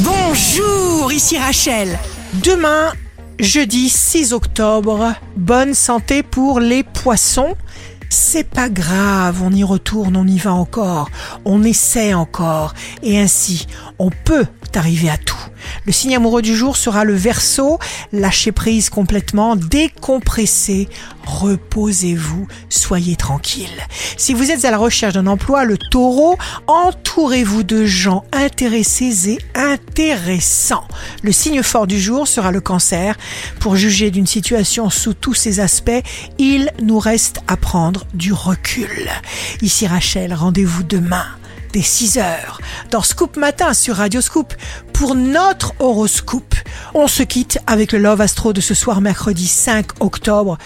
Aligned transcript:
Bonjour, 0.00 1.10
ici 1.10 1.38
Rachel. 1.38 1.98
Demain, 2.44 2.92
jeudi 3.38 3.88
6 3.88 4.34
octobre, 4.34 5.14
bonne 5.36 5.72
santé 5.72 6.22
pour 6.22 6.60
les 6.60 6.82
poissons. 6.82 7.56
C'est 8.10 8.48
pas 8.48 8.68
grave, 8.68 9.42
on 9.42 9.50
y 9.52 9.64
retourne, 9.64 10.16
on 10.16 10.26
y 10.26 10.38
va 10.38 10.52
encore, 10.52 11.08
on 11.46 11.62
essaie 11.62 12.12
encore, 12.12 12.74
et 13.02 13.18
ainsi, 13.18 13.66
on 13.98 14.10
peut 14.10 14.46
arriver 14.76 15.08
à 15.08 15.16
tout. 15.16 15.36
Le 15.86 15.92
signe 15.92 16.16
amoureux 16.16 16.42
du 16.42 16.54
jour 16.54 16.76
sera 16.76 17.04
le 17.04 17.14
verso. 17.14 17.78
Lâchez 18.12 18.52
prise 18.52 18.90
complètement, 18.90 19.56
décompressez, 19.56 20.88
reposez-vous, 21.24 22.46
soyez 22.68 23.16
tranquille. 23.16 23.86
Si 24.16 24.34
vous 24.34 24.50
êtes 24.50 24.64
à 24.64 24.70
la 24.70 24.78
recherche 24.78 25.14
d'un 25.14 25.26
emploi, 25.26 25.64
le 25.64 25.78
taureau, 25.78 26.36
entourez-vous 26.66 27.62
de 27.62 27.84
gens 27.84 28.24
intéressés 28.32 29.30
et 29.30 29.38
intéressants. 29.96 30.86
Le 31.22 31.32
signe 31.32 31.62
fort 31.62 31.86
du 31.86 31.98
jour 31.98 32.28
sera 32.28 32.52
le 32.52 32.60
cancer. 32.60 33.16
Pour 33.60 33.76
juger 33.76 34.10
d'une 34.10 34.26
situation 34.26 34.90
sous 34.90 35.14
tous 35.14 35.32
ses 35.32 35.58
aspects, 35.58 36.02
il 36.38 36.70
nous 36.82 36.98
reste 36.98 37.40
à 37.48 37.56
prendre 37.56 38.04
du 38.12 38.34
recul. 38.34 39.08
Ici 39.62 39.86
Rachel, 39.86 40.34
rendez-vous 40.34 40.82
demain 40.82 41.24
dès 41.72 41.80
6 41.80 42.18
heures 42.18 42.60
dans 42.90 43.00
Scoop 43.00 43.38
Matin 43.38 43.72
sur 43.72 43.96
Radio 43.96 44.20
Scoop 44.20 44.52
pour 44.92 45.14
notre 45.14 45.72
horoscope. 45.78 46.54
On 46.92 47.08
se 47.08 47.22
quitte 47.22 47.58
avec 47.66 47.92
le 47.92 47.98
Love 47.98 48.20
Astro 48.20 48.52
de 48.52 48.60
ce 48.60 48.74
soir 48.74 49.00
mercredi 49.00 49.46
5 49.46 50.02
octobre 50.02 50.58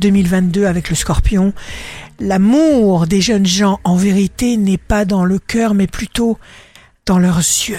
2022 0.00 0.64
avec 0.64 0.88
le 0.88 0.96
scorpion. 0.96 1.52
L'amour 2.20 3.06
des 3.06 3.20
jeunes 3.20 3.46
gens 3.46 3.80
en 3.84 3.96
vérité 3.96 4.56
n'est 4.56 4.78
pas 4.78 5.04
dans 5.04 5.26
le 5.26 5.38
cœur 5.38 5.74
mais 5.74 5.86
plutôt 5.86 6.38
dans 7.04 7.18
leurs 7.18 7.36
yeux. 7.36 7.78